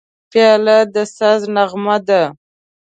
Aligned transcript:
پیاله 0.31 0.77
د 0.93 0.95
ساز 1.15 1.41
نغمه 1.55 1.97
ده. 2.07 2.21